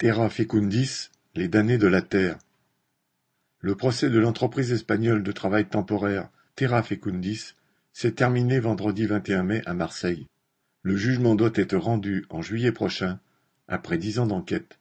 Terra 0.00 0.30
Fecundis, 0.30 1.10
les 1.34 1.48
damnés 1.48 1.76
de 1.76 1.88
la 1.88 2.02
terre. 2.02 2.38
Le 3.58 3.74
procès 3.74 4.10
de 4.10 4.20
l'entreprise 4.20 4.70
espagnole 4.70 5.24
de 5.24 5.32
travail 5.32 5.68
temporaire 5.68 6.30
Terra 6.54 6.84
Fecundis 6.84 7.54
s'est 7.92 8.12
terminé 8.12 8.60
vendredi 8.60 9.06
21 9.06 9.42
mai 9.42 9.62
à 9.66 9.74
Marseille. 9.74 10.28
Le 10.82 10.96
jugement 10.96 11.34
doit 11.34 11.50
être 11.56 11.76
rendu 11.76 12.26
en 12.30 12.42
juillet 12.42 12.70
prochain, 12.70 13.18
après 13.66 13.98
dix 13.98 14.20
ans 14.20 14.28
d'enquête. 14.28 14.78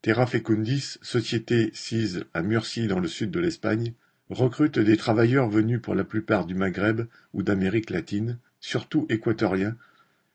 Terra 0.00 0.26
Fecundis, 0.26 0.98
société 1.02 1.70
sise 1.72 2.24
à 2.34 2.42
Murcie 2.42 2.88
dans 2.88 2.98
le 2.98 3.06
sud 3.06 3.30
de 3.30 3.38
l'Espagne, 3.38 3.94
recrute 4.28 4.80
des 4.80 4.96
travailleurs 4.96 5.50
venus 5.50 5.80
pour 5.80 5.94
la 5.94 6.02
plupart 6.02 6.46
du 6.46 6.56
Maghreb 6.56 7.06
ou 7.32 7.44
d'Amérique 7.44 7.90
latine, 7.90 8.40
surtout 8.58 9.06
équatoriens, 9.08 9.76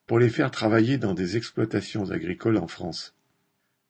pour 0.06 0.18
les 0.18 0.30
faire 0.30 0.50
travailler 0.50 0.98
dans 0.98 1.14
des 1.14 1.36
exploitations 1.36 2.10
agricoles 2.10 2.56
en 2.56 2.68
France. 2.68 3.17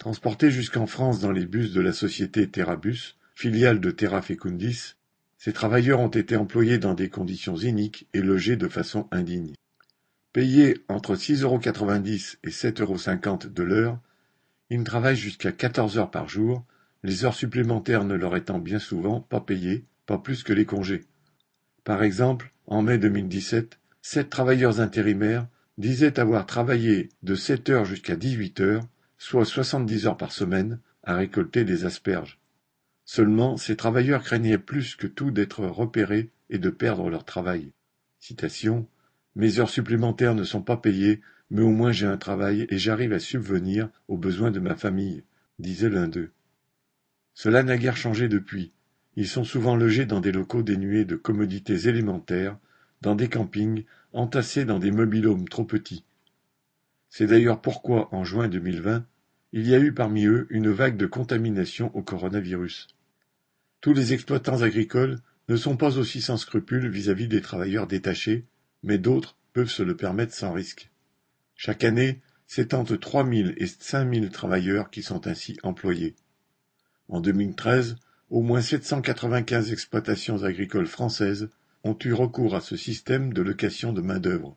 Transportés 0.07 0.51
jusqu'en 0.51 0.87
France 0.87 1.19
dans 1.19 1.33
les 1.33 1.45
bus 1.45 1.73
de 1.73 1.81
la 1.81 1.91
société 1.91 2.49
Terrabus, 2.49 3.17
filiale 3.35 3.81
de 3.81 3.91
Terra 3.91 4.21
Fecundis, 4.21 4.93
ces 5.37 5.51
travailleurs 5.51 5.99
ont 5.99 6.07
été 6.07 6.37
employés 6.37 6.77
dans 6.77 6.93
des 6.93 7.09
conditions 7.09 7.57
iniques 7.57 8.07
et 8.13 8.21
logés 8.21 8.55
de 8.55 8.69
façon 8.69 9.09
indigne. 9.11 9.51
Payés 10.31 10.77
entre 10.87 11.15
6,90€ 11.17 12.37
et 12.41 12.49
7,50€ 12.49 13.51
de 13.51 13.63
l'heure, 13.63 13.99
ils 14.69 14.81
travaillent 14.85 15.17
jusqu'à 15.17 15.51
14 15.51 15.97
heures 15.97 16.09
par 16.09 16.29
jour, 16.29 16.63
les 17.03 17.25
heures 17.25 17.35
supplémentaires 17.35 18.05
ne 18.05 18.15
leur 18.15 18.37
étant 18.37 18.59
bien 18.59 18.79
souvent 18.79 19.19
pas 19.19 19.41
payées, 19.41 19.83
pas 20.05 20.19
plus 20.19 20.43
que 20.43 20.53
les 20.53 20.65
congés. 20.65 21.03
Par 21.83 22.01
exemple, 22.01 22.53
en 22.65 22.81
mai 22.81 22.97
2017, 22.97 23.77
sept 24.01 24.29
travailleurs 24.29 24.79
intérimaires 24.79 25.47
disaient 25.77 26.17
avoir 26.17 26.45
travaillé 26.45 27.09
de 27.23 27.35
7 27.35 27.69
heures 27.71 27.85
jusqu'à 27.85 28.15
18 28.15 28.61
heures 28.61 28.87
soit 29.17 29.45
soixante-dix 29.45 30.07
heures 30.07 30.17
par 30.17 30.31
semaine, 30.31 30.79
à 31.03 31.15
récolter 31.15 31.63
des 31.63 31.85
asperges. 31.85 32.39
Seulement, 33.05 33.57
ces 33.57 33.75
travailleurs 33.75 34.23
craignaient 34.23 34.57
plus 34.57 34.95
que 34.95 35.07
tout 35.07 35.31
d'être 35.31 35.65
repérés 35.65 36.29
et 36.49 36.59
de 36.59 36.69
perdre 36.69 37.09
leur 37.09 37.23
travail. 37.23 37.71
Citation 38.19 38.87
Mes 39.35 39.59
heures 39.59 39.69
supplémentaires 39.69 40.35
ne 40.35 40.43
sont 40.43 40.61
pas 40.61 40.77
payées, 40.77 41.21
mais 41.49 41.61
au 41.61 41.69
moins 41.69 41.91
j'ai 41.91 42.05
un 42.05 42.17
travail 42.17 42.67
et 42.69 42.77
j'arrive 42.77 43.13
à 43.13 43.19
subvenir 43.19 43.89
aux 44.07 44.17
besoins 44.17 44.51
de 44.51 44.59
ma 44.59 44.75
famille, 44.75 45.23
disait 45.59 45.89
l'un 45.89 46.07
d'eux. 46.07 46.31
Cela 47.33 47.63
n'a 47.63 47.77
guère 47.77 47.97
changé 47.97 48.27
depuis. 48.27 48.73
Ils 49.15 49.27
sont 49.27 49.43
souvent 49.43 49.75
logés 49.75 50.05
dans 50.05 50.19
des 50.19 50.31
locaux 50.31 50.63
dénués 50.63 51.05
de 51.05 51.15
commodités 51.15 51.87
élémentaires, 51.87 52.57
dans 53.01 53.15
des 53.15 53.29
campings, 53.29 53.85
entassés 54.11 54.65
dans 54.65 54.79
des 54.79 54.91
mobilhomes 54.91 55.47
trop 55.47 55.63
petits. 55.63 56.03
C'est 57.17 57.25
d'ailleurs 57.25 57.61
pourquoi, 57.61 58.13
en 58.13 58.23
juin 58.23 58.47
2020, 58.47 59.03
il 59.51 59.67
y 59.67 59.73
a 59.73 59.79
eu 59.79 59.91
parmi 59.91 60.27
eux 60.27 60.45
une 60.51 60.69
vague 60.69 60.97
de 60.97 61.07
contamination 61.07 61.89
au 61.95 62.03
coronavirus. 62.03 62.89
Tous 63.81 63.91
les 63.91 64.13
exploitants 64.13 64.61
agricoles 64.61 65.17
ne 65.49 65.55
sont 65.55 65.77
pas 65.77 65.97
aussi 65.97 66.21
sans 66.21 66.37
scrupules 66.37 66.87
vis-à-vis 66.87 67.27
des 67.27 67.41
travailleurs 67.41 67.87
détachés, 67.87 68.45
mais 68.83 68.99
d'autres 68.99 69.35
peuvent 69.53 69.71
se 69.71 69.81
le 69.81 69.97
permettre 69.97 70.35
sans 70.35 70.53
risque. 70.53 70.91
Chaque 71.55 71.83
année, 71.83 72.21
c'est 72.45 72.75
entre 72.75 72.95
3 72.95 73.27
000 73.27 73.49
et 73.57 73.65
5 73.65 74.13
000 74.13 74.27
travailleurs 74.27 74.91
qui 74.91 75.01
sont 75.01 75.25
ainsi 75.25 75.57
employés. 75.63 76.13
En 77.07 77.19
2013, 77.19 77.95
au 78.29 78.43
moins 78.43 78.61
795 78.61 79.71
exploitations 79.71 80.43
agricoles 80.43 80.85
françaises 80.85 81.49
ont 81.83 81.97
eu 82.05 82.13
recours 82.13 82.53
à 82.53 82.61
ce 82.61 82.77
système 82.77 83.33
de 83.33 83.41
location 83.41 83.91
de 83.91 84.01
main-d'œuvre. 84.01 84.55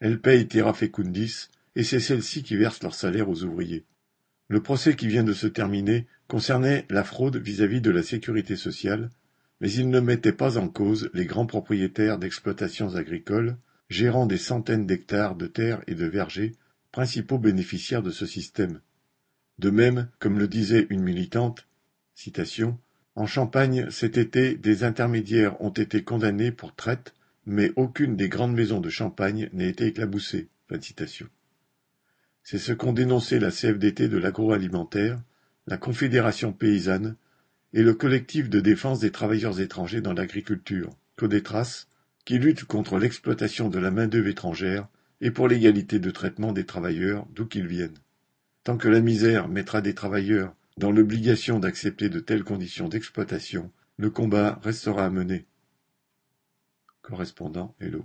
Elles 0.00 0.20
payent 0.20 0.48
Terra 0.48 0.74
Fecundis 0.74 1.50
et 1.76 1.84
c'est 1.84 2.00
celles-ci 2.00 2.42
qui 2.42 2.56
versent 2.56 2.82
leur 2.82 2.94
salaire 2.94 3.28
aux 3.28 3.42
ouvriers. 3.44 3.84
Le 4.48 4.62
procès 4.62 4.94
qui 4.94 5.06
vient 5.06 5.24
de 5.24 5.32
se 5.32 5.46
terminer 5.46 6.06
concernait 6.28 6.86
la 6.90 7.04
fraude 7.04 7.36
vis-à-vis 7.36 7.80
de 7.80 7.90
la 7.90 8.02
sécurité 8.02 8.56
sociale, 8.56 9.10
mais 9.60 9.72
il 9.72 9.88
ne 9.88 10.00
mettait 10.00 10.32
pas 10.32 10.58
en 10.58 10.68
cause 10.68 11.10
les 11.14 11.24
grands 11.24 11.46
propriétaires 11.46 12.18
d'exploitations 12.18 12.96
agricoles, 12.96 13.56
gérant 13.88 14.26
des 14.26 14.38
centaines 14.38 14.86
d'hectares 14.86 15.36
de 15.36 15.46
terres 15.46 15.82
et 15.86 15.94
de 15.94 16.06
vergers, 16.06 16.52
principaux 16.92 17.38
bénéficiaires 17.38 18.02
de 18.02 18.10
ce 18.10 18.26
système. 18.26 18.80
De 19.58 19.70
même, 19.70 20.08
comme 20.18 20.38
le 20.38 20.48
disait 20.48 20.86
une 20.90 21.02
militante, 21.02 21.66
citation, 22.14 22.78
En 23.16 23.26
Champagne, 23.26 23.88
cet 23.90 24.18
été, 24.18 24.56
des 24.56 24.82
intermédiaires 24.82 25.60
ont 25.60 25.70
été 25.70 26.02
condamnés 26.02 26.50
pour 26.50 26.74
traite, 26.74 27.14
mais 27.46 27.70
aucune 27.76 28.16
des 28.16 28.28
grandes 28.28 28.54
maisons 28.54 28.80
de 28.80 28.90
Champagne 28.90 29.48
n'a 29.52 29.66
été 29.66 29.86
éclaboussée. 29.86 30.48
C'est 32.44 32.58
ce 32.58 32.72
qu'ont 32.72 32.92
dénoncé 32.92 33.38
la 33.38 33.50
CFDT 33.50 34.08
de 34.08 34.18
l'agroalimentaire, 34.18 35.18
la 35.66 35.78
Confédération 35.78 36.52
paysanne 36.52 37.16
et 37.72 37.82
le 37.82 37.94
collectif 37.94 38.50
de 38.50 38.60
défense 38.60 39.00
des 39.00 39.10
travailleurs 39.10 39.60
étrangers 39.60 40.02
dans 40.02 40.12
l'agriculture, 40.12 40.90
Codetras, 41.16 41.86
qui 42.26 42.38
lutte 42.38 42.64
contre 42.64 42.98
l'exploitation 42.98 43.70
de 43.70 43.78
la 43.78 43.90
main-d'œuvre 43.90 44.28
étrangère 44.28 44.88
et 45.22 45.30
pour 45.30 45.48
l'égalité 45.48 45.98
de 45.98 46.10
traitement 46.10 46.52
des 46.52 46.66
travailleurs 46.66 47.26
d'où 47.34 47.46
qu'ils 47.46 47.66
viennent. 47.66 47.98
Tant 48.62 48.76
que 48.76 48.88
la 48.88 49.00
misère 49.00 49.48
mettra 49.48 49.80
des 49.80 49.94
travailleurs 49.94 50.54
dans 50.76 50.90
l'obligation 50.90 51.58
d'accepter 51.58 52.10
de 52.10 52.20
telles 52.20 52.44
conditions 52.44 52.88
d'exploitation, 52.88 53.70
le 53.96 54.10
combat 54.10 54.60
restera 54.62 55.06
à 55.06 55.10
mener. 55.10 55.46
Correspondant 57.00 57.74
Hello. 57.80 58.02